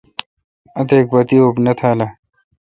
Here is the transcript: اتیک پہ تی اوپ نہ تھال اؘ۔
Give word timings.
اتیک 0.79 1.05
پہ 1.11 1.19
تی 1.27 1.37
اوپ 1.41 1.55
نہ 1.65 1.73
تھال 1.79 1.99
اؘ۔ 2.03 2.09